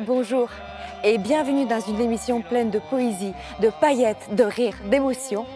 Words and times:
bonjour 0.00 0.48
et 1.04 1.18
bienvenue 1.18 1.66
dans 1.66 1.80
une 1.80 2.00
émission 2.00 2.42
pleine 2.42 2.70
de 2.70 2.78
poésie, 2.78 3.32
de 3.60 3.70
paillettes, 3.80 4.34
de 4.34 4.44
rires, 4.44 4.76
d'émotions. 4.86 5.46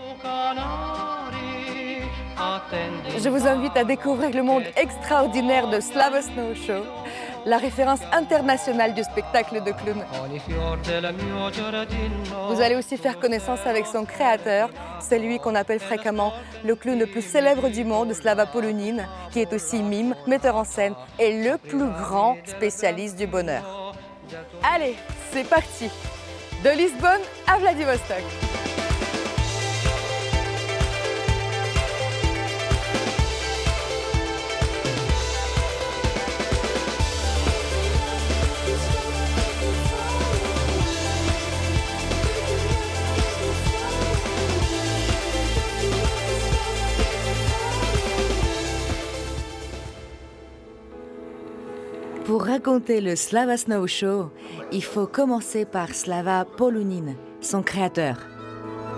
Je 3.19 3.29
vous 3.29 3.47
invite 3.47 3.77
à 3.77 3.85
découvrir 3.85 4.31
le 4.31 4.43
monde 4.43 4.65
extraordinaire 4.77 5.69
de 5.69 5.81
Slava 5.81 6.23
Snow 6.23 6.55
Show, 6.55 6.85
la 7.47 7.59
référence 7.59 8.01
internationale 8.13 8.95
du 8.95 9.03
spectacle 9.03 9.63
de 9.63 9.73
clown. 9.73 10.05
Vous 12.49 12.61
allez 12.61 12.77
aussi 12.77 12.97
faire 12.97 13.19
connaissance 13.19 13.61
avec 13.67 13.87
son 13.87 14.05
créateur, 14.05 14.71
celui 15.01 15.39
qu'on 15.39 15.55
appelle 15.55 15.81
fréquemment 15.81 16.33
le 16.65 16.75
clown 16.75 16.99
le 16.99 17.07
plus 17.07 17.23
célèbre 17.23 17.69
du 17.69 17.85
monde, 17.85 18.13
Slava 18.13 18.47
Polonin, 18.47 19.05
qui 19.31 19.41
est 19.41 19.53
aussi 19.53 19.83
mime, 19.83 20.15
metteur 20.27 20.57
en 20.57 20.65
scène 20.65 20.95
et 21.19 21.45
le 21.45 21.59
plus 21.59 21.87
grand 21.87 22.37
spécialiste 22.47 23.17
du 23.17 23.27
bonheur. 23.27 23.84
Allez, 24.63 24.97
c'est 25.33 25.49
parti. 25.49 25.89
De 26.65 26.71
Lisbonne 26.71 27.21
à 27.47 27.59
Vladivostok 27.59 28.23
Pour 52.35 52.47
raconter 52.47 53.01
le 53.01 53.15
Slava 53.15 53.57
Snow 53.57 53.87
Show, 53.87 54.29
il 54.73 54.83
faut 54.83 55.07
commencer 55.07 55.65
par 55.65 55.91
Slava 55.91 56.45
Polunin, 56.45 57.15
son 57.41 57.63
créateur. 57.63 58.17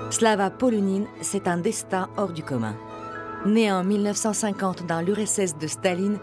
Slava 0.08 0.48
Polunin, 0.48 1.04
c'est 1.20 1.46
un 1.46 1.58
destin 1.58 2.08
hors 2.16 2.32
du 2.32 2.42
commun. 2.42 2.74
Né 3.44 3.70
en 3.70 3.84
1950 3.84 4.86
dans 4.86 5.02
l'URSS 5.02 5.58
de 5.58 5.66
Staline, 5.66 6.18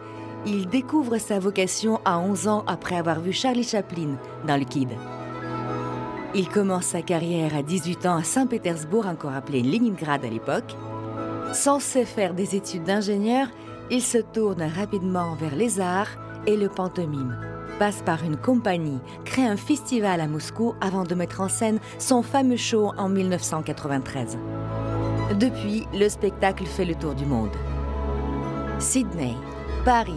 il 0.48 0.68
découvre 0.68 1.20
sa 1.20 1.38
vocation 1.38 2.02
à 2.04 2.18
11 2.18 2.48
ans 2.48 2.64
après 2.66 2.96
avoir 2.96 3.20
vu 3.20 3.32
Charlie 3.32 3.62
Chaplin 3.62 4.18
dans 4.48 4.58
le 4.58 4.66
Kid. 4.66 4.90
Il 6.34 6.50
commence 6.50 6.86
sa 6.86 7.04
carrière 7.04 7.56
à 7.56 7.62
18 7.62 8.08
ans 8.08 8.16
à 8.16 8.24
Saint-Pétersbourg, 8.24 9.06
encore 9.06 9.34
appelé 9.34 9.62
Leningrad 9.62 10.26
à 10.26 10.30
l'époque. 10.30 10.76
Censé 11.54 12.06
faire 12.06 12.34
des 12.34 12.56
études 12.56 12.86
d'ingénieur, 12.86 13.50
il 13.92 14.02
se 14.02 14.18
tourne 14.18 14.64
rapidement 14.64 15.36
vers 15.36 15.56
les 15.56 15.80
arts 15.80 16.23
et 16.48 16.58
le 16.58 16.70
pantomime. 16.70 17.38
Passe 17.80 18.02
par 18.04 18.24
une 18.24 18.38
compagnie, 18.38 19.00
crée 19.26 19.46
un 19.46 19.58
festival 19.58 20.22
à 20.22 20.28
Moscou 20.28 20.76
avant 20.80 21.04
de 21.04 21.16
mettre 21.16 21.42
en 21.42 21.50
scène 21.50 21.80
son 21.98 22.22
fameux 22.22 22.58
show 22.58 22.92
en 22.98 23.10
1993. 23.10 24.38
Depuis, 25.40 25.88
le 25.94 26.08
spectacle 26.10 26.66
fait 26.66 26.86
le 26.86 26.96
tour 26.96 27.16
du 27.16 27.26
monde. 27.26 27.56
Sydney, 28.80 29.36
Paris, 29.86 30.14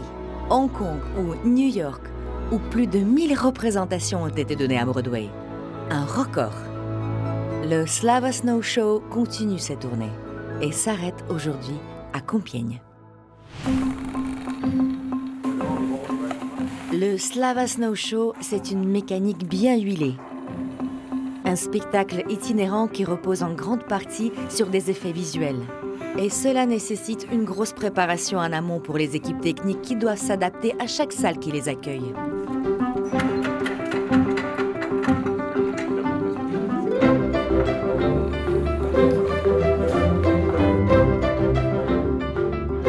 Hong 0.51 0.71
Kong 0.71 1.01
ou 1.19 1.49
New 1.49 1.69
York, 1.69 2.03
où 2.53 2.59
plus 2.59 2.87
de 2.87 2.99
1000 2.99 3.39
représentations 3.39 4.25
ont 4.25 4.29
été 4.29 4.55
données 4.57 4.79
à 4.79 4.85
Broadway. 4.85 5.29
Un 5.91 6.05
record. 6.05 6.55
Le 7.65 7.87
Slava 7.87 8.33
Snow 8.33 8.63
Show 8.63 9.03
continue 9.11 9.59
sa 9.59 9.77
tournée 9.77 10.13
et 10.61 10.73
s'arrête 10.73 11.25
aujourd'hui 11.29 11.77
à 12.13 12.21
Compiègne. 12.21 12.81
Le 16.99 17.19
Slava 17.19 17.67
Snow 17.67 17.95
Show, 17.95 18.33
c'est 18.41 18.71
une 18.71 18.89
mécanique 18.89 19.47
bien 19.47 19.77
huilée. 19.77 20.15
Un 21.45 21.55
spectacle 21.55 22.25
itinérant 22.31 22.89
qui 22.89 23.05
repose 23.05 23.43
en 23.43 23.53
grande 23.53 23.85
partie 23.85 24.33
sur 24.49 24.69
des 24.69 24.91
effets 24.91 25.13
visuels. 25.13 25.61
Et 26.17 26.31
cela 26.31 26.65
nécessite 26.65 27.27
une 27.31 27.45
grosse 27.45 27.75
préparation 27.75 28.39
en 28.39 28.51
amont 28.51 28.81
pour 28.81 28.97
les 28.97 29.15
équipes 29.15 29.43
techniques 29.43 29.83
qui 29.83 29.95
doivent 29.95 30.17
s'adapter 30.17 30.75
à 30.79 30.87
chaque 30.87 31.13
salle 31.13 31.39
qui 31.39 31.53
les 31.53 31.69
accueille. 31.69 32.15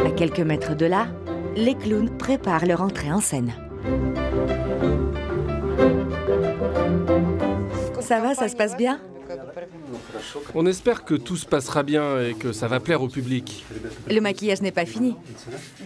À 0.06 0.10
quelques 0.12 0.40
mètres 0.40 0.74
de 0.74 0.86
là, 0.86 1.08
les 1.56 1.74
clowns 1.74 2.16
préparent 2.16 2.64
leur 2.64 2.80
entrée 2.80 3.12
en 3.12 3.20
scène. 3.20 3.52
Ça 8.00 8.20
va, 8.20 8.34
ça 8.34 8.48
se 8.48 8.56
passe 8.56 8.74
bien 8.76 8.98
On 10.54 10.64
espère 10.64 11.04
que 11.04 11.14
tout 11.14 11.36
se 11.36 11.44
passera 11.44 11.82
bien 11.82 12.22
et 12.22 12.32
que 12.34 12.52
ça 12.52 12.66
va 12.66 12.80
plaire 12.80 13.02
au 13.02 13.08
public. 13.08 13.66
Le 14.08 14.20
maquillage 14.20 14.62
n'est 14.62 14.72
pas 14.72 14.86
fini. 14.86 15.14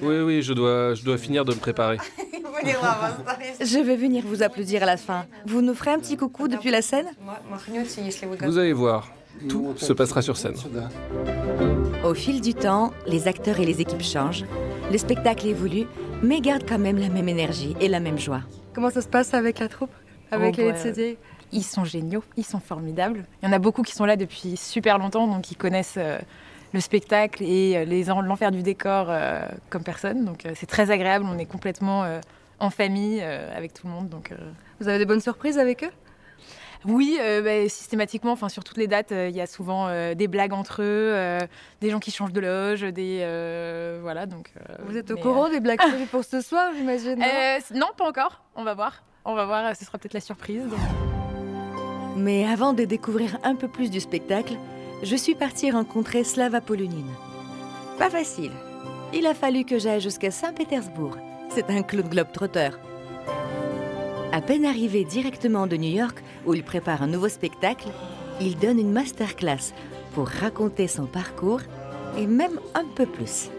Oui, 0.03 0.21
oui, 0.21 0.43
je 0.43 0.53
dois, 0.53 0.95
je 0.95 1.03
dois 1.03 1.19
finir 1.19 1.45
de 1.45 1.53
me 1.53 1.59
préparer. 1.59 1.99
Je 2.65 3.79
vais 3.79 3.97
venir 3.97 4.25
vous 4.27 4.43
applaudir 4.43 4.83
à 4.83 4.87
la 4.87 4.97
fin. 4.97 5.27
Vous 5.47 5.63
nous 5.63 5.75
ferez 5.75 5.91
un 5.91 5.99
petit 5.99 6.17
coucou 6.17 6.49
depuis 6.49 6.71
la 6.71 6.83
scène 6.83 7.07
Vous 8.41 8.59
allez 8.59 8.73
voir, 8.73 9.11
tout 9.49 9.75
se 9.77 9.93
passera 9.93 10.23
sur 10.23 10.37
scène. 10.37 10.55
Au 12.05 12.15
fil 12.15 12.41
du 12.41 12.55
temps, 12.55 12.93
les 13.07 13.29
acteurs 13.29 13.61
et 13.61 13.65
les 13.67 13.81
équipes 13.81 14.03
changent. 14.03 14.45
Le 14.91 14.99
spectacle 14.99 15.47
évolue, 15.47 15.87
mais 16.23 16.41
garde 16.41 16.65
quand 16.69 16.79
même 16.79 16.99
la 16.99 17.09
même 17.09 17.29
énergie 17.29 17.75
et 17.81 17.89
la 17.89 18.01
même 18.01 18.19
joie. 18.19 18.43
Comment 18.75 18.91
ça 18.91 19.01
se 19.01 19.09
passe 19.09 19.35
avec 19.35 19.59
la 19.59 19.69
troupe 19.69 19.93
Avec 20.31 20.57
Oh, 20.59 20.63
les 20.63 20.73
bah, 20.73 20.79
CD 20.79 21.19
Ils 21.53 21.65
sont 21.65 21.85
géniaux, 21.85 22.25
ils 22.37 22.45
sont 22.45 22.61
formidables. 22.61 23.25
Il 23.43 23.47
y 23.47 23.49
en 23.49 23.53
a 23.53 23.59
beaucoup 23.59 23.83
qui 23.83 23.95
sont 23.95 24.05
là 24.05 24.17
depuis 24.17 24.57
super 24.57 24.99
longtemps, 24.99 25.27
donc 25.27 25.51
ils 25.51 25.57
connaissent 25.57 25.95
euh, 25.99 26.19
le 26.73 26.81
spectacle 26.81 27.43
et 27.43 27.77
euh, 27.77 28.23
l'enfer 28.23 28.51
du 28.51 28.63
décor 28.63 29.07
euh, 29.09 29.43
comme 29.71 29.83
personne. 29.83 30.25
Donc 30.25 30.47
euh, 30.47 30.53
c'est 30.55 30.67
très 30.67 30.91
agréable, 30.91 31.25
on 31.29 31.39
est 31.39 31.47
complètement 31.47 32.05
euh, 32.05 32.21
en 32.63 32.71
famille 32.71 33.21
euh, 33.23 33.55
avec 33.57 33.75
tout 33.75 33.87
le 33.87 33.93
monde. 33.93 34.09
Donc, 34.09 34.33
euh, 34.33 34.37
Vous 34.81 34.89
avez 34.89 34.99
des 34.99 35.05
bonnes 35.05 35.21
surprises 35.21 35.59
avec 35.59 35.85
eux? 35.85 35.91
Oui, 36.85 37.17
euh, 37.21 37.43
bah, 37.43 37.69
systématiquement, 37.69 38.33
enfin 38.33 38.49
sur 38.49 38.65
toutes 38.65 38.77
les 38.77 38.89
dates, 38.89 39.13
euh, 39.13 39.29
il 39.29 39.37
y 39.37 39.41
a 39.41 39.47
souvent 39.47 39.87
euh, 39.87 40.15
des 40.15 40.27
blagues 40.27 40.53
entre 40.53 40.83
eux, 40.83 41.13
euh, 41.15 41.39
des 41.81 41.91
gens 41.91 42.01
qui 42.01 42.11
changent 42.11 42.33
de 42.33 42.41
loge, 42.41 42.81
des 42.81 43.21
euh, 43.23 44.01
voilà 44.03 44.27
donc. 44.27 44.51
euh, 44.57 44.75
Vous 44.87 44.97
êtes 44.97 45.11
au 45.13 45.17
courant 45.17 45.49
des 45.49 45.61
blagues 45.61 45.79
prévues 45.79 46.07
pour 46.07 46.25
ce 46.25 46.41
soir, 46.41 46.71
j'imagine 46.77 47.19
non? 47.73 47.79
Non, 47.81 47.87
pas 47.97 48.09
encore. 48.09 48.43
On 48.57 48.65
va 48.65 48.75
voir. 48.75 49.05
On 49.25 49.35
va 49.35 49.45
voir. 49.45 49.77
Ce 49.77 49.85
sera 49.85 49.97
peut-être 49.99 50.15
la 50.15 50.21
surprise. 50.21 50.63
donc. 50.67 50.79
Mais 52.17 52.45
avant 52.49 52.73
de 52.73 52.85
découvrir 52.85 53.39
un 53.45 53.55
peu 53.55 53.69
plus 53.69 53.89
du 53.91 54.01
spectacle, 54.01 54.55
je 55.05 55.15
suis 55.17 55.35
partie 55.37 55.71
rencontrer 55.71 56.25
Slava 56.25 56.61
Polunin. 56.61 57.07
Pas 57.99 58.11
facile. 58.11 58.53
Il 59.15 59.27
a 59.27 59.35
fallu 59.35 59.65
que 59.65 59.79
j'aille 59.79 60.01
jusqu'à 60.01 60.31
Saint-Pétersbourg. 60.33 61.17
C'est 61.55 61.69
un 61.69 61.83
clown 61.83 62.09
globe-trotteur. 62.09 62.79
À 64.33 64.41
peine 64.41 64.65
arrivé 64.65 65.05
directement 65.05 65.67
de 65.67 65.77
New 65.77 65.91
York, 65.91 66.23
où 66.47 66.55
il 66.55 66.65
prépare 66.65 67.03
un 67.03 67.07
nouveau 67.07 67.29
spectacle, 67.29 67.89
il 68.41 68.59
donne 68.59 68.79
une 68.79 68.91
masterclass 68.91 69.75
pour 70.15 70.29
raconter 70.29 70.89
son 70.89 71.05
parcours 71.05 71.61
et 72.17 72.27
même 72.27 72.59
un 72.75 72.87
peu 72.97 73.05
plus. 73.05 73.51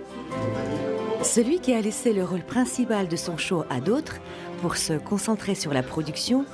Celui 1.22 1.60
qui 1.60 1.72
a 1.74 1.82
laissé 1.82 2.14
le 2.14 2.26
rôle 2.26 2.42
principal 2.42 3.08
de 3.08 3.16
son 3.16 3.38
show 3.38 3.64
à 3.70 3.80
d'autres 3.80 4.18
pour 4.62 4.76
se 4.76 4.94
concentrer 4.94 5.54
sur 5.54 5.72
la 5.72 5.84
production 5.84 6.46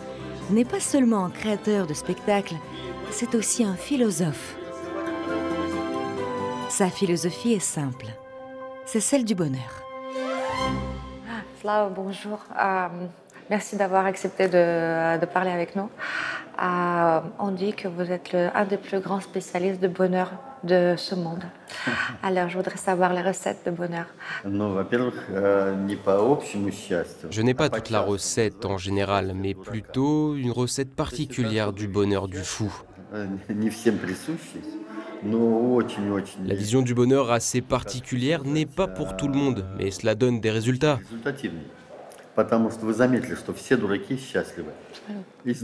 n'est 0.50 0.66
pas 0.66 0.82
seulement 0.82 1.24
un 1.24 1.30
créateur 1.30 1.88
de 1.88 1.94
spectacles, 1.94 2.56
c'est 3.12 3.34
aussi 3.34 3.64
un 3.64 3.76
philosophe. 3.76 4.58
Sa 6.68 6.90
philosophie 6.90 7.54
est 7.54 7.60
simple. 7.60 8.08
C'est 8.86 9.00
celle 9.00 9.24
du 9.24 9.36
bonheur. 9.36 9.89
Bonjour. 11.64 12.40
Euh, 12.58 12.88
merci 13.50 13.76
d'avoir 13.76 14.06
accepté 14.06 14.48
de, 14.48 15.26
parler 15.26 15.52
avec 15.52 15.76
nous. 15.76 15.90
Euh, 16.62 17.20
on 17.38 17.52
dit 17.52 17.74
que 17.74 17.90
vous 17.90 18.12
êtes 18.12 18.34
un 18.34 18.64
des 18.64 18.78
plus 18.78 19.00
grands 19.02 19.20
spécialistes 19.20 19.82
de 19.82 19.90
bonheur 19.90 20.32
de 20.64 20.96
ce 20.98 21.16
monde. 21.16 21.44
Alors, 22.24 22.48
je 22.48 22.58
voudrais 22.58 22.78
savoir 22.78 23.14
les 23.14 23.22
recettes 23.22 23.66
de 23.66 23.72
bonheur. 23.72 24.06
Je 27.30 27.42
n'ai 27.42 27.54
pas 27.54 27.70
toute 27.70 27.90
la 27.90 28.02
recette 28.02 28.66
en 28.66 28.78
général, 28.78 29.34
mais 29.36 29.54
plutôt 29.54 30.36
une 30.36 30.52
recette 30.52 30.96
particulière 30.96 31.74
du 31.74 31.90
bonheur 31.90 32.30
du 32.30 32.40
fou. 32.40 32.72
La 36.46 36.56
vision 36.56 36.82
du 36.82 36.94
bonheur 36.94 37.32
assez 37.32 37.62
particulière 37.62 38.44
n'est 38.44 38.66
pas 38.66 38.88
pour 38.88 39.18
tout 39.18 39.28
le 39.28 39.34
monde, 39.34 39.66
mais 39.78 39.92
cela 39.92 40.16
donne 40.16 40.40
des 40.40 40.52
résultats. 40.52 41.00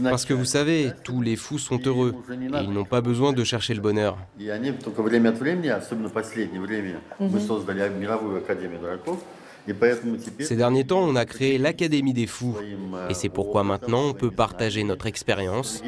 Parce 0.02 0.24
que 0.24 0.34
vous 0.34 0.44
savez, 0.44 0.92
tous 1.04 1.22
les 1.22 1.36
fous 1.36 1.58
sont 1.58 1.80
heureux 1.86 2.14
et 2.30 2.62
ils 2.62 2.70
n'ont 2.70 2.84
pas 2.84 3.00
besoin 3.00 3.32
de 3.32 3.44
chercher 3.44 3.74
le 3.74 3.80
bonheur. 3.80 4.18
Ces 10.40 10.56
derniers 10.56 10.84
temps, 10.84 11.00
on 11.00 11.16
a 11.16 11.24
créé 11.24 11.58
l'Académie 11.58 12.12
des 12.12 12.26
fous. 12.26 12.56
Et 13.08 13.14
c'est 13.14 13.28
pourquoi 13.28 13.64
maintenant 13.64 14.10
on 14.10 14.14
peut 14.14 14.30
partager 14.30 14.84
notre 14.84 15.06
expérience. 15.06 15.82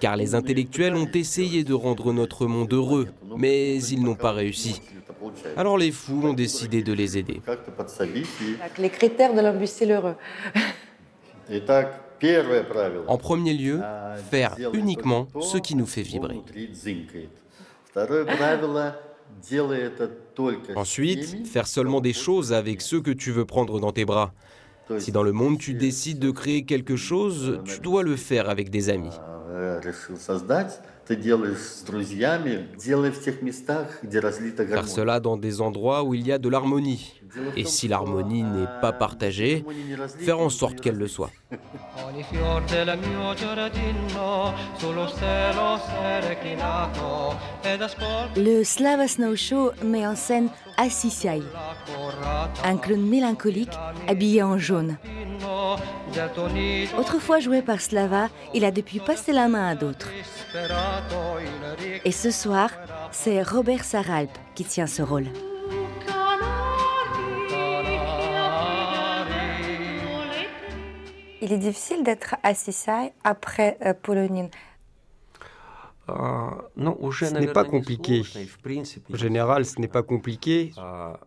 Car 0.00 0.16
les 0.16 0.34
intellectuels 0.34 0.94
ont 0.94 1.10
essayé 1.12 1.64
de 1.64 1.74
rendre 1.74 2.12
notre 2.12 2.46
monde 2.46 2.72
heureux, 2.72 3.08
mais 3.36 3.82
ils 3.82 4.02
n'ont 4.02 4.14
pas 4.14 4.32
réussi. 4.32 4.80
Alors 5.56 5.78
les 5.78 5.92
fous 5.92 6.22
ont 6.24 6.32
décidé 6.32 6.82
de 6.82 6.92
les 6.92 7.18
aider. 7.18 7.40
Les 8.78 8.90
critères 8.90 9.34
de 9.34 9.40
l'imbécile 9.40 9.92
heureux. 9.92 10.16
En 13.06 13.18
premier 13.18 13.54
lieu, 13.54 13.80
faire 14.30 14.56
uniquement 14.72 15.28
ce 15.40 15.58
qui 15.58 15.74
nous 15.76 15.86
fait 15.86 16.02
vibrer. 16.02 16.40
Ensuite, 20.76 21.46
faire 21.46 21.66
seulement 21.66 22.00
des 22.00 22.12
choses 22.12 22.52
avec 22.52 22.80
ceux 22.80 23.00
que 23.00 23.10
tu 23.10 23.30
veux 23.30 23.44
prendre 23.44 23.80
dans 23.80 23.92
tes 23.92 24.04
bras. 24.04 24.32
Si 24.98 25.10
dans 25.12 25.22
le 25.22 25.32
monde 25.32 25.58
tu 25.58 25.74
décides 25.74 26.18
de 26.20 26.30
créer 26.30 26.64
quelque 26.64 26.96
chose, 26.96 27.60
tu 27.64 27.80
dois 27.80 28.02
le 28.02 28.16
faire 28.16 28.48
avec 28.48 28.70
des 28.70 28.88
amis. 28.88 29.10
Faire 34.68 34.88
cela 34.88 35.20
dans 35.20 35.36
des 35.36 35.60
endroits 35.60 36.02
où 36.02 36.14
il 36.14 36.26
y 36.26 36.32
a 36.32 36.38
de 36.38 36.48
l'harmonie. 36.48 37.20
Et 37.56 37.64
si 37.64 37.86
l'harmonie 37.86 38.42
n'est 38.42 38.66
pas 38.80 38.92
partagée, 38.92 39.64
faire 40.18 40.40
en 40.40 40.48
sorte 40.48 40.80
qu'elle 40.80 40.96
le 40.96 41.06
soit. 41.06 41.30
Le 48.36 48.64
Slava 48.64 49.08
Snow 49.08 49.36
Show 49.36 49.70
met 49.84 50.06
en 50.06 50.16
scène 50.16 50.48
Assisiai, 50.76 51.42
un 52.64 52.76
clown 52.76 53.00
mélancolique 53.00 53.78
habillé 54.08 54.42
en 54.42 54.58
jaune. 54.58 54.96
Autrefois 56.98 57.40
joué 57.40 57.62
par 57.62 57.80
Slava, 57.80 58.28
il 58.54 58.64
a 58.64 58.70
depuis 58.70 59.00
passé 59.00 59.32
la 59.32 59.48
main 59.48 59.68
à 59.68 59.74
d'autres. 59.74 60.10
Et 62.04 62.12
ce 62.12 62.30
soir, 62.30 62.70
c'est 63.12 63.42
Robert 63.42 63.84
Saralp 63.84 64.30
qui 64.54 64.64
tient 64.64 64.86
ce 64.86 65.02
rôle. 65.02 65.26
Il 71.42 71.52
est 71.52 71.58
difficile 71.58 72.02
d'être 72.02 72.34
Assisai 72.42 73.12
après 73.22 73.76
euh, 73.84 73.94
Polonine. 73.94 74.48
Ce 76.08 77.38
n'est 77.38 77.52
pas 77.52 77.64
compliqué. 77.64 78.22
En 79.12 79.16
général, 79.16 79.64
ce 79.64 79.80
n'est 79.80 79.88
pas 79.88 80.02
compliqué, 80.02 80.72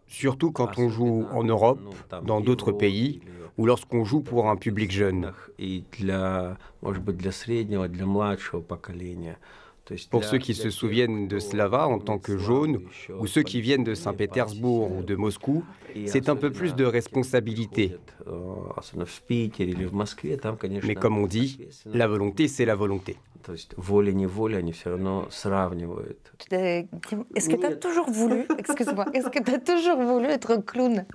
surtout 0.07 0.51
quand 0.51 0.77
on 0.77 0.89
joue 0.89 1.25
en 1.33 1.43
Europe, 1.43 1.79
dans 2.23 2.41
d'autres 2.41 2.71
pays, 2.71 3.21
ou 3.57 3.65
lorsqu'on 3.65 4.05
joue 4.05 4.21
pour 4.21 4.49
un 4.49 4.55
public 4.55 4.91
jeune. 4.91 5.33
Pour 10.09 10.23
ceux 10.23 10.37
qui 10.37 10.53
se 10.53 10.69
souviennent 10.69 11.27
de 11.27 11.39
Slava 11.39 11.87
en 11.87 11.99
tant 11.99 12.17
que 12.17 12.37
jaune, 12.37 12.81
ou 13.17 13.27
ceux 13.27 13.43
qui 13.43 13.61
viennent 13.61 13.83
de 13.83 13.95
Saint-Pétersbourg 13.95 14.91
ou 14.91 15.03
de 15.03 15.15
Moscou, 15.15 15.63
c'est 16.05 16.29
un 16.29 16.35
peu 16.35 16.51
plus 16.51 16.75
de 16.75 16.85
responsabilité. 16.85 17.95
Mais 20.83 20.95
comme 20.95 21.17
on 21.17 21.27
dit, 21.27 21.67
la 21.85 22.07
volonté, 22.07 22.47
c'est 22.47 22.65
la 22.65 22.75
volonté. 22.75 23.17
Est-ce 26.51 27.49
que 27.49 27.55
tu 27.55 27.65
as 27.65 27.75
toujours 27.75 28.09
voulu, 28.09 28.45
excuse-moi, 28.57 29.05
est-ce 29.13 29.29
que 29.29 29.41
tu 29.41 29.51
as 29.51 29.59
toujours 29.59 30.01
voulu 30.01 30.27
être 30.27 30.57
clown? 30.57 31.05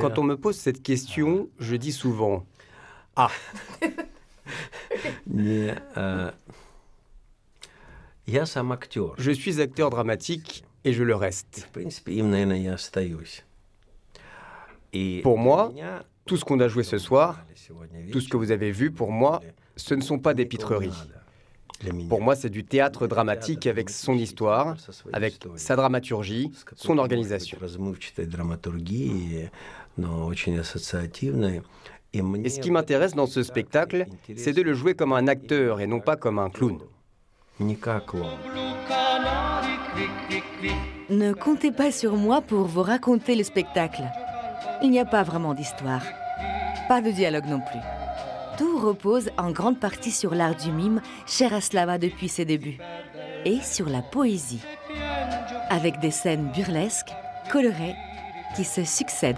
Quand 0.00 0.18
on 0.18 0.22
me 0.22 0.36
pose 0.36 0.56
cette 0.56 0.82
question, 0.82 1.48
je 1.58 1.76
dis 1.76 1.92
souvent 1.92 2.44
Ah 3.16 3.30
Je 9.18 9.30
suis 9.32 9.60
acteur 9.60 9.90
dramatique 9.90 10.64
et 10.84 10.92
je 10.92 11.02
le 11.02 11.14
reste. 11.14 11.68
Pour 15.22 15.38
moi, 15.38 15.72
tout 16.26 16.36
ce 16.36 16.44
qu'on 16.44 16.60
a 16.60 16.68
joué 16.68 16.82
ce 16.84 16.98
soir, 16.98 17.44
tout 18.12 18.20
ce 18.20 18.28
que 18.28 18.36
vous 18.36 18.50
avez 18.50 18.70
vu 18.70 18.90
pour 18.90 19.10
moi, 19.10 19.42
ce 19.76 19.94
ne 19.94 20.02
sont 20.02 20.18
pas 20.18 20.34
des 20.34 20.46
pitreries. 20.46 20.92
Pour 22.08 22.20
moi, 22.20 22.36
c'est 22.36 22.50
du 22.50 22.64
théâtre 22.64 23.06
dramatique 23.08 23.66
avec 23.66 23.90
son 23.90 24.14
histoire, 24.14 24.76
avec 25.12 25.34
sa 25.56 25.74
dramaturgie, 25.74 26.52
son 26.76 26.98
organisation. 26.98 27.58
Et 32.14 32.48
ce 32.50 32.60
qui 32.60 32.70
m'intéresse 32.70 33.14
dans 33.14 33.26
ce 33.26 33.42
spectacle, 33.42 34.06
c'est 34.36 34.52
de 34.52 34.62
le 34.62 34.74
jouer 34.74 34.94
comme 34.94 35.12
un 35.12 35.28
acteur 35.28 35.80
et 35.80 35.86
non 35.86 36.00
pas 36.00 36.16
comme 36.16 36.38
un 36.38 36.50
clown. 36.50 36.78
Ne 41.10 41.32
comptez 41.32 41.72
pas 41.72 41.90
sur 41.90 42.16
moi 42.16 42.40
pour 42.40 42.66
vous 42.66 42.82
raconter 42.82 43.34
le 43.34 43.44
spectacle. 43.44 44.02
Il 44.82 44.90
n'y 44.90 45.00
a 45.00 45.04
pas 45.04 45.22
vraiment 45.22 45.54
d'histoire. 45.54 46.02
Pas 46.88 47.00
de 47.00 47.10
dialogue 47.10 47.46
non 47.46 47.60
plus. 47.60 47.80
Tout 48.58 48.78
repose 48.78 49.30
en 49.38 49.50
grande 49.50 49.80
partie 49.80 50.10
sur 50.10 50.34
l'art 50.34 50.56
du 50.56 50.70
mime, 50.70 51.00
cher 51.26 51.54
à 51.54 51.60
Slava 51.60 51.98
depuis 51.98 52.28
ses 52.28 52.44
débuts, 52.44 52.78
et 53.44 53.60
sur 53.60 53.88
la 53.88 54.02
poésie, 54.02 54.62
avec 55.70 56.00
des 56.00 56.10
scènes 56.10 56.50
burlesques, 56.54 57.12
colorées, 57.50 57.94
qui 58.54 58.64
se 58.64 58.84
succèdent. 58.84 59.36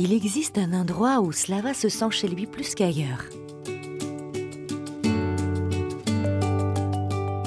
Il 0.00 0.12
existe 0.12 0.58
un 0.58 0.74
endroit 0.74 1.20
où 1.20 1.32
Slava 1.32 1.74
se 1.74 1.88
sent 1.88 2.12
chez 2.12 2.28
lui 2.28 2.46
plus 2.46 2.76
qu'ailleurs. 2.76 3.24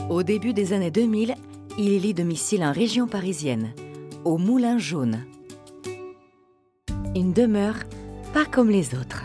Au 0.09 0.21
début 0.21 0.51
des 0.51 0.74
années 0.74 0.92
2000, 0.92 1.36
il 1.77 1.94
élit 1.94 2.13
domicile 2.13 2.65
en 2.65 2.74
région 2.74 3.07
parisienne, 3.07 3.69
au 4.25 4.38
Moulin 4.38 4.77
Jaune. 4.77 5.24
Une 7.15 7.31
demeure 7.31 7.77
pas 8.33 8.44
comme 8.44 8.69
les 8.69 8.95
autres. 8.95 9.24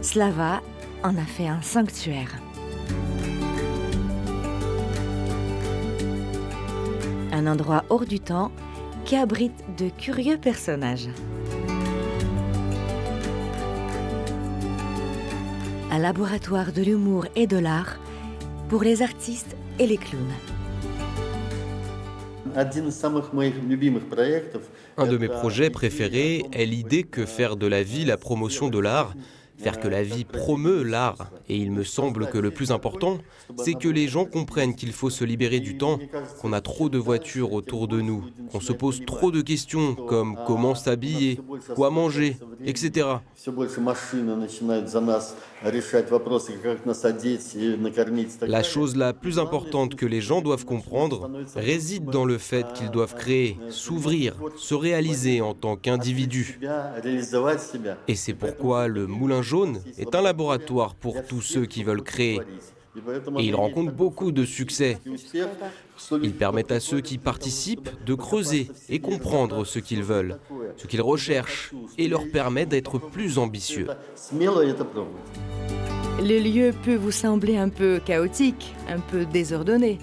Slava 0.00 0.62
en 1.04 1.14
a 1.14 1.26
fait 1.26 1.46
un 1.46 1.60
sanctuaire. 1.60 2.40
Un 7.32 7.46
endroit 7.46 7.84
hors 7.90 8.06
du 8.06 8.18
temps 8.18 8.50
qui 9.08 9.16
abrite 9.16 9.64
de 9.78 9.88
curieux 9.88 10.36
personnages. 10.36 11.08
Un 15.90 15.98
laboratoire 15.98 16.74
de 16.74 16.82
l'humour 16.82 17.24
et 17.34 17.46
de 17.46 17.56
l'art 17.56 17.98
pour 18.68 18.82
les 18.82 19.00
artistes 19.00 19.56
et 19.78 19.86
les 19.86 19.96
clowns. 19.96 20.20
Un 22.54 22.64
de 25.06 25.16
mes 25.16 25.28
projets 25.28 25.70
préférés 25.70 26.44
est 26.52 26.66
l'idée 26.66 27.04
que 27.04 27.24
faire 27.24 27.56
de 27.56 27.66
la 27.66 27.82
vie 27.82 28.04
la 28.04 28.18
promotion 28.18 28.68
de 28.68 28.78
l'art 28.78 29.14
faire 29.58 29.80
que 29.80 29.88
la 29.88 30.02
vie 30.02 30.24
promeut 30.24 30.82
l'art. 30.82 31.30
Et 31.48 31.56
il 31.56 31.72
me 31.72 31.84
semble 31.84 32.28
que 32.28 32.38
le 32.38 32.50
plus 32.50 32.70
important, 32.70 33.18
c'est 33.56 33.74
que 33.74 33.88
les 33.88 34.08
gens 34.08 34.24
comprennent 34.24 34.74
qu'il 34.74 34.92
faut 34.92 35.10
se 35.10 35.24
libérer 35.24 35.60
du 35.60 35.76
temps, 35.76 35.98
qu'on 36.40 36.52
a 36.52 36.60
trop 36.60 36.88
de 36.88 36.98
voitures 36.98 37.52
autour 37.52 37.88
de 37.88 38.00
nous, 38.00 38.24
qu'on 38.50 38.60
se 38.60 38.72
pose 38.72 39.04
trop 39.06 39.30
de 39.30 39.40
questions 39.40 39.94
comme 39.94 40.38
comment 40.46 40.74
s'habiller, 40.74 41.40
quoi 41.74 41.90
manger, 41.90 42.36
etc. 42.64 43.08
La 48.42 48.62
chose 48.62 48.96
la 48.96 49.12
plus 49.12 49.38
importante 49.38 49.94
que 49.94 50.06
les 50.06 50.20
gens 50.20 50.40
doivent 50.40 50.64
comprendre 50.64 51.30
réside 51.56 52.04
dans 52.06 52.24
le 52.24 52.38
fait 52.38 52.66
qu'ils 52.74 52.90
doivent 52.90 53.14
créer, 53.14 53.56
s'ouvrir, 53.70 54.34
se 54.56 54.74
réaliser 54.74 55.40
en 55.40 55.54
tant 55.54 55.76
qu'individus. 55.76 56.60
Et 58.06 58.14
c'est 58.14 58.34
pourquoi 58.34 58.88
le 58.88 59.06
Moulin 59.06 59.42
Est 59.98 60.14
un 60.14 60.22
laboratoire 60.22 60.94
pour 60.94 61.24
tous 61.26 61.42
ceux 61.42 61.66
qui 61.66 61.84
veulent 61.84 62.02
créer. 62.02 62.40
Et 63.38 63.44
il 63.44 63.54
rencontre 63.54 63.92
beaucoup 63.92 64.32
de 64.32 64.44
succès. 64.44 64.98
Il 66.22 66.34
permet 66.34 66.70
à 66.72 66.80
ceux 66.80 67.00
qui 67.00 67.18
participent 67.18 67.90
de 68.04 68.14
creuser 68.14 68.70
et 68.88 68.98
comprendre 68.98 69.64
ce 69.64 69.78
qu'ils 69.78 70.02
veulent, 70.02 70.38
ce 70.76 70.86
qu'ils 70.86 71.02
recherchent, 71.02 71.72
et 71.96 72.08
leur 72.08 72.28
permet 72.30 72.66
d'être 72.66 72.98
plus 72.98 73.38
ambitieux. 73.38 73.86
Le 76.20 76.38
lieu 76.40 76.72
peut 76.84 76.96
vous 76.96 77.12
sembler 77.12 77.56
un 77.56 77.68
peu 77.68 78.00
chaotique, 78.04 78.74
un 78.88 78.98
peu 78.98 79.24
désordonné, 79.24 79.98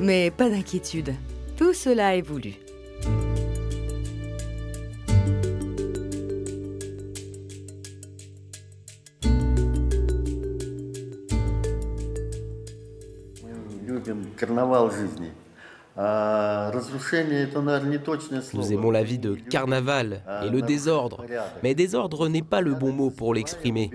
mais 0.00 0.30
pas 0.30 0.48
d'inquiétude. 0.48 1.14
Tout 1.56 1.72
cela 1.72 2.16
est 2.16 2.22
voulu. 2.22 2.54
Nous 18.54 18.72
aimons 18.72 18.90
la 18.90 19.02
vie 19.02 19.18
de 19.18 19.34
carnaval 19.34 20.22
et 20.44 20.50
le 20.50 20.62
désordre, 20.62 21.24
mais 21.62 21.74
désordre 21.74 22.28
n'est 22.28 22.42
pas 22.42 22.60
le 22.60 22.74
bon 22.74 22.92
mot 22.92 23.10
pour 23.10 23.34
l'exprimer. 23.34 23.90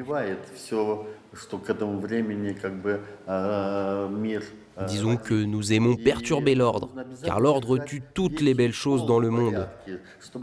Disons 4.87 5.17
que 5.17 5.33
nous 5.33 5.71
aimons 5.73 5.95
perturber 5.95 6.55
l'ordre, 6.55 6.89
car 7.23 7.39
l'ordre 7.39 7.77
tue 7.77 8.01
toutes 8.13 8.41
les 8.41 8.53
belles 8.53 8.73
choses 8.73 9.05
dans 9.05 9.19
le 9.19 9.29
monde. 9.29 9.67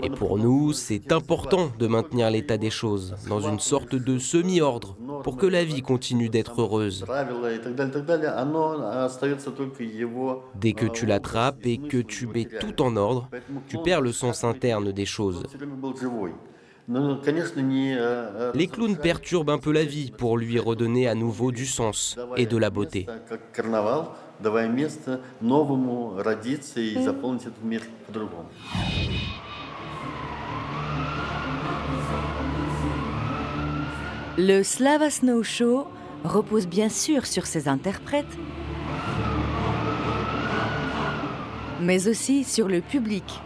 Et 0.03 0.11
pour 0.11 0.39
nous, 0.39 0.73
c'est 0.73 1.13
important 1.13 1.71
de 1.79 1.87
maintenir 1.87 2.31
l'état 2.31 2.57
des 2.57 2.71
choses, 2.71 3.15
dans 3.29 3.41
une 3.41 3.59
sorte 3.59 3.95
de 3.95 4.19
semi-ordre, 4.19 4.97
pour 5.25 5.37
que 5.37 5.47
la 5.47 5.65
vie 5.65 5.83
continue 5.83 6.29
d'être 6.29 6.61
heureuse. 6.61 7.05
Dès 10.55 10.73
que 10.73 10.87
tu 10.87 11.07
l'attrapes 11.07 11.67
et 11.67 11.79
que 11.79 11.99
tu 11.99 12.27
mets 12.27 12.49
tout 12.61 12.83
en 12.83 12.97
ordre, 12.97 13.29
tu 13.69 13.79
perds 13.79 14.01
le 14.01 14.13
sens 14.13 14.45
interne 14.45 14.93
des 14.93 15.07
choses. 15.07 15.43
Les 18.55 18.67
clowns 18.67 18.97
perturbent 18.97 19.51
un 19.51 19.59
peu 19.59 19.71
la 19.71 19.85
vie 19.85 20.11
pour 20.11 20.37
lui 20.37 20.59
redonner 20.59 21.07
à 21.07 21.15
nouveau 21.15 21.53
du 21.53 21.65
sens 21.65 22.19
et 22.37 22.47
de 22.47 22.57
la 22.57 22.71
beauté. 22.71 23.07
Le 34.39 34.63
Slava 34.63 35.11
Snow 35.11 35.43
Show 35.45 35.87
repose 36.25 36.67
bien 36.67 36.89
sûr 36.89 37.27
sur 37.27 37.47
ses 37.47 37.69
interprètes, 37.69 38.27
mais 41.81 42.09
aussi 42.09 42.43
sur 42.43 42.67
le 42.67 42.81
public 42.81 43.41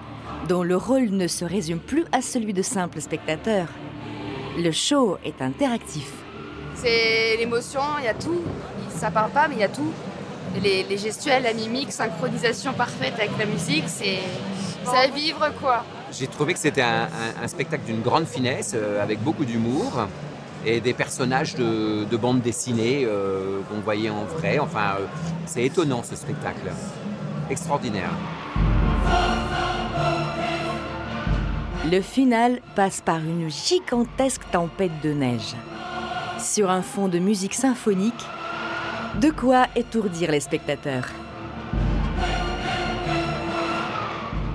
dont 0.49 0.63
le 0.63 0.77
rôle 0.77 1.11
ne 1.11 1.27
se 1.27 1.45
résume 1.45 1.79
plus 1.79 2.05
à 2.13 2.21
celui 2.21 2.53
de 2.53 2.63
simple 2.63 3.01
spectateur. 3.01 3.69
Le 4.59 4.71
show 4.71 5.19
est 5.25 5.41
interactif. 5.43 6.11
C'est 6.75 7.37
l'émotion, 7.39 7.81
il 7.99 8.05
y 8.05 8.09
a 8.09 8.15
tout. 8.15 8.43
Ça 8.91 9.11
parle 9.11 9.31
pas, 9.31 9.49
mais 9.49 9.55
il 9.57 9.61
y 9.61 9.65
a 9.65 9.69
tout. 9.69 9.93
Les, 10.63 10.99
gestuels, 10.99 11.43
la 11.43 11.53
mimique, 11.53 11.91
synchronisation 11.91 12.73
parfaite 12.75 13.15
avec 13.19 13.37
la 13.39 13.47
musique, 13.47 13.85
c'est 13.89 14.21
à 14.87 15.09
vivre 15.09 15.51
quoi. 15.61 15.85
J'ai 16.13 16.29
trouvé 16.29 16.53
que 16.53 16.61
c'était 16.61 16.83
un, 16.83 17.49
spectacle 17.49 17.85
d'une 17.87 18.03
grande 18.03 18.27
finesse, 18.27 18.73
euh, 18.77 19.03
avec 19.03 19.21
beaucoup 19.21 19.45
d'humour 19.45 20.07
et 20.65 20.81
des 20.81 20.93
personnages 20.93 21.57
de, 21.57 22.17
bande 22.17 22.41
dessinée 22.41 23.05
euh, 23.05 23.61
qu'on 23.69 23.81
voyait 23.81 24.11
en 24.11 24.25
vrai. 24.25 24.61
Enfin, 24.61 24.97
euh, 25.01 25.07
c'est 25.47 25.65
étonnant 25.65 26.05
ce 26.05 26.15
spectacle. 26.15 26.71
Extraordinaire. 27.51 28.11
Le 31.91 32.01
final 32.01 32.61
passe 32.75 33.03
par 33.03 33.19
une 33.19 33.51
gigantesque 33.51 34.41
tempête 34.51 35.03
de 35.03 35.11
neige. 35.13 35.55
Sur 36.39 36.71
un 36.71 36.81
fond 36.81 37.09
de 37.09 37.19
musique 37.19 37.53
symphonique, 37.53 38.25
de 39.21 39.29
quoi 39.29 39.67
étourdir 39.77 40.31
les 40.31 40.41
spectateurs. 40.41 41.07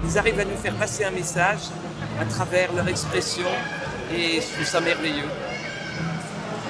Ils 0.04 0.18
arrivent 0.18 0.40
à 0.40 0.46
nous 0.46 0.58
faire 0.58 0.74
passer 0.74 1.04
un 1.04 1.12
message 1.12 1.70
à 2.20 2.26
travers 2.26 2.74
leur 2.74 2.88
expression 2.88 3.46
et 4.12 4.42
je 4.42 4.54
trouve 4.56 4.66
ça 4.66 4.82
merveilleux. 4.82 5.30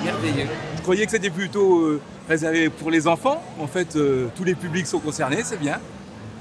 Merveilleux. 0.04 0.48
Je 0.76 0.82
croyais 0.82 1.06
que 1.06 1.12
c'était 1.12 1.30
plutôt 1.30 1.80
euh, 1.86 2.02
réservé 2.28 2.70
pour 2.70 2.92
les 2.92 3.08
enfants? 3.08 3.42
En 3.62 3.68
fait, 3.68 3.96
euh, 3.96 4.28
tous 4.36 4.44
les 4.44 4.56
publics 4.56 4.88
sont 4.88 5.00
concernés, 5.00 5.44
c'est 5.46 5.60
bien. 5.60 5.80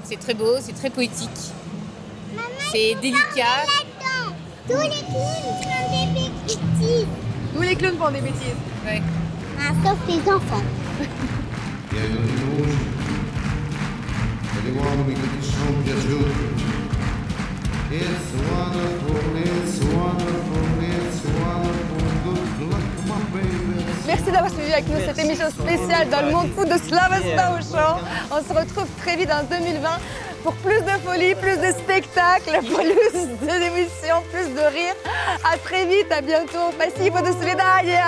C'est 0.03 0.19
très 0.19 0.33
beau, 0.33 0.57
c'est 0.59 0.75
très 0.75 0.89
poétique. 0.89 1.53
C'est 2.71 2.95
délicat. 3.01 3.65
Tous 4.69 4.77
les 4.77 4.85
clowns 4.85 5.55
font 5.63 5.89
des 5.89 6.13
bêtises. 6.13 7.07
Tous 7.55 7.61
les 7.61 7.75
clowns 7.75 7.97
font 7.97 8.11
des 8.11 8.21
bêtises. 8.21 8.59
Ouais. 8.85 9.01
Ah, 9.59 9.73
sauf 9.83 9.97
les 10.07 10.31
enfants. 10.31 10.63
Merci 24.05 24.31
d'avoir 24.31 24.51
suivi 24.51 24.71
avec 24.71 24.87
nous 24.87 24.99
cette 24.99 25.17
émission 25.17 25.49
spéciale 25.49 26.09
dans 26.09 26.21
le 26.27 26.31
monde 26.31 26.49
fou 26.55 26.65
de 26.65 26.77
Slavasta 26.77 27.53
au 27.53 27.75
chant. 27.75 27.99
On 28.29 28.37
se 28.37 28.53
retrouve 28.53 28.87
très 29.01 29.15
vite 29.15 29.31
en 29.31 29.43
2020 29.43 29.89
pour 30.42 30.54
plus 30.54 30.80
de 30.82 30.96
folie, 31.04 31.34
plus 31.34 31.56
de 31.58 31.72
spectacles, 31.72 32.58
plus 32.64 33.58
d'émissions, 33.58 34.22
plus 34.32 34.48
de 34.54 34.60
rire. 34.60 34.94
À 35.44 35.56
très 35.58 35.84
vite, 35.86 36.10
à 36.10 36.20
bientôt. 36.20 36.70
Спасибо, 36.72 37.20
до 37.20 37.32
свидания. 37.32 38.02